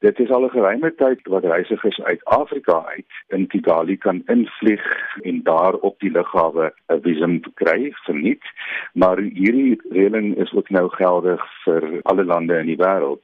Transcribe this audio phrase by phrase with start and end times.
[0.00, 4.84] Dit is al 'n geruime tyd wat reisigers uit Afrika uit in Kigali kan invlieg
[5.22, 8.44] en daar op die lughawe 'n visum kry verniet,
[8.92, 13.20] maar hierdie reëling is ook nou geldig vir alle lande in die wêreld.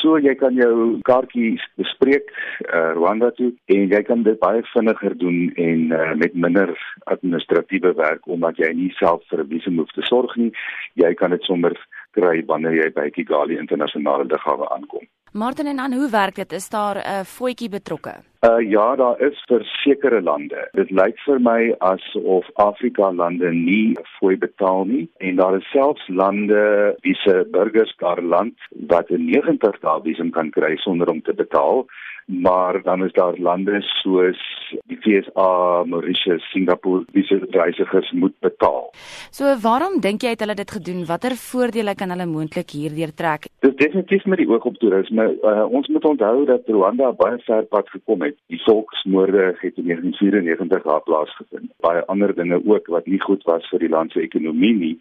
[0.00, 2.32] So jy kan jou kaartjie bespreek
[2.74, 7.92] uh, Rwanda toe en jy kan dit baie vinniger doen en uh, met minder administratiewe
[7.94, 10.52] werk omdat jy nie self vir 'n visum hoef te sorg nie.
[10.94, 11.76] Jy kan dit sommer
[12.10, 15.06] kry wanneer jy by Kigali internasionale lughawe aankom.
[15.36, 16.52] Martin en dan hoe werk dit?
[16.52, 18.14] Is daar 'n uh, voetjie betrokke?
[18.40, 20.68] Uh ja, daar is vir sekere lande.
[20.72, 26.08] Dit lyk vir my asof Afrika lande nie fooi betaal nie en daar is selfs
[26.08, 28.54] lande wie se burgers daar land
[28.86, 31.86] wat 'n 90 dae visum kan kry sonder om te betaal
[32.26, 34.40] maar dan is daar lande soos
[34.86, 38.90] die FSA, Mauritius, Singapore wie se reisigers moet betaal.
[39.30, 41.04] So waarom dink jy het hulle dit gedoen?
[41.06, 43.48] Watter voordele kan hulle moontlik hierdeur trek?
[43.60, 45.24] Dis definitief met die oog op toerisme.
[45.42, 48.36] Uh, ons moet onthou dat Rwanda baie ver pad gekom het.
[48.46, 51.72] Die volksmoorde het in 1994 daar plaasgevind.
[51.80, 54.98] Baie ander dinge ook wat nie goed was vir die land se ekonomie nie.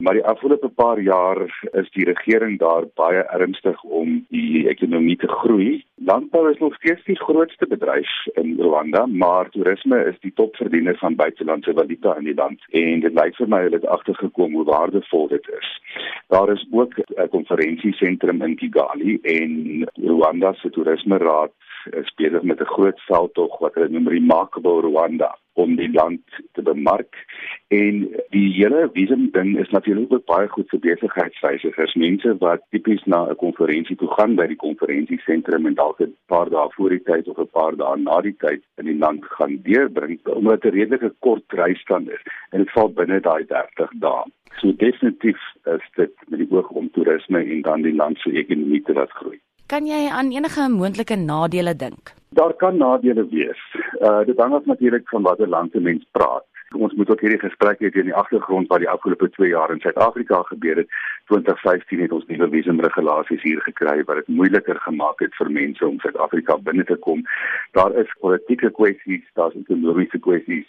[0.00, 1.40] Maar die afgelope paar jaar
[1.72, 5.84] is die regering daar baie ernstig om die ekonomie te groei.
[5.94, 11.14] Landbou is nog steeds die grootste bedryf in Rwanda, maar toerisme is die topverdiener van
[11.14, 15.28] buitelandse valuta in die land en dit lyk vir my hulle het agtergekom hoe waardevol
[15.28, 15.68] dit is.
[16.32, 17.28] Daar is ook 'n
[18.10, 21.50] konferensiesentrum in Kigali en Rwanda se toerisme raad
[21.90, 26.20] is besig met 'n groot veldtog wat hulle noem Remarkable Rwanda om die land
[26.52, 27.16] te bemark.
[27.68, 28.00] En
[28.34, 33.20] die hele visum ding is natuurlik ook baie goed vir besigheidsreisigers mense wat tipies na
[33.30, 37.28] 'n konferensie toe gaan by die konferensiesentrum en dalk 'n paar dae voor die tyd
[37.28, 41.12] of 'n paar dae na die tyd in die land gaan deurbring omdat 'n redelike
[41.18, 44.24] kort reisstand is en dit val binne daai 30 dae.
[44.60, 48.82] So definitief is dit met die oog om toerisme en dan die land se ekonomie
[48.82, 52.10] te laat groei Kan jy aan enige moontlike nadele dink?
[52.38, 53.60] Daar kan nadele wees.
[54.08, 56.44] Uh dit hang af natuurlik van watter land 'n mens praat.
[56.74, 59.80] Ons moet ook hierdie gesprek hê in die agtergrond wat die afgelope 2 jaar in
[59.80, 60.88] Suid-Afrika gebeur het.
[61.26, 66.00] 2015 het ons nuwe visumregulasies hier gekry wat dit moeiliker gemaak het vir mense om
[66.00, 67.22] Suid-Afrika binne te kom.
[67.72, 70.66] Daar is politieke kwessies, daar's ekonomiese kwessies.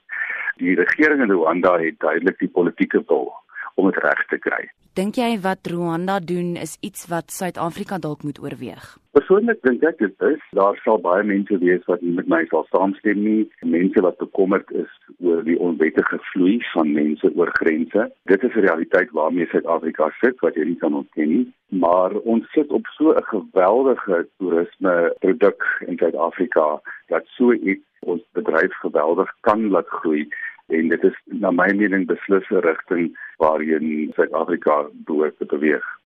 [0.57, 3.33] Die regering in Rwanda het duidelik die politieke wil
[3.75, 4.69] om dit reg te kry.
[4.99, 8.97] Dink jy wat Rwanda doen is iets wat Suid-Afrika dalk moet oorweeg?
[9.15, 12.65] Persoonlik dink ek dit is daar sal baie mense wees wat nie met my sal
[12.73, 14.91] saamstem nie, mense wat bekommerd is
[15.23, 18.09] oor die onwettige vloei van mense oor grense.
[18.27, 22.51] Dit is 'n realiteit waarmee Suid-Afrika sit wat jy nie kan ontken nie, maar ons
[22.51, 29.31] sit op so 'n geweldige toerisme produk in Suid-Afrika dat so iets ons bedryf geweldig
[29.41, 30.27] kan laat groei
[30.71, 33.07] en dit is na my mening beslis 'n rigting
[33.41, 36.00] waarheen Suid-Afrika behoort te beweeg.